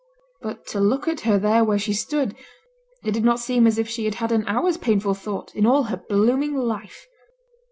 But 0.41 0.65
to 0.69 0.79
look 0.79 1.07
at 1.07 1.19
her 1.29 1.37
there 1.37 1.63
where 1.63 1.77
she 1.77 1.93
stood, 1.93 2.35
it 3.05 3.11
did 3.11 3.23
not 3.23 3.39
seem 3.39 3.67
as 3.67 3.77
if 3.77 3.87
she 3.87 4.05
had 4.05 4.15
had 4.15 4.31
an 4.31 4.45
hour's 4.47 4.77
painful 4.77 5.13
thought 5.13 5.53
in 5.53 5.63
all 5.67 5.83
her 5.83 6.03
blooming 6.09 6.55
life. 6.55 7.05